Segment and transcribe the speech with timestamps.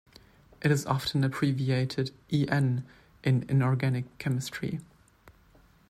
[0.63, 2.87] It is often abbreviated "en"
[3.23, 4.79] in inorganic chemistry.